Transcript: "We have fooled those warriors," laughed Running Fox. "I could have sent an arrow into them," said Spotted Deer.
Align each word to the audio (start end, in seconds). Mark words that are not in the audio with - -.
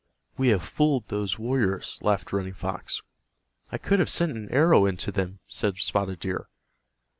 "We 0.35 0.47
have 0.47 0.63
fooled 0.63 1.09
those 1.09 1.37
warriors," 1.37 1.99
laughed 2.01 2.33
Running 2.33 2.53
Fox. 2.55 3.03
"I 3.71 3.77
could 3.77 3.99
have 3.99 4.09
sent 4.09 4.31
an 4.35 4.49
arrow 4.49 4.87
into 4.87 5.11
them," 5.11 5.41
said 5.47 5.77
Spotted 5.77 6.19
Deer. 6.21 6.47